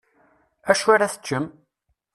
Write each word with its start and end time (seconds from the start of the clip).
Acu 0.71 0.87
ara 0.93 1.13
teččem? 1.13 1.45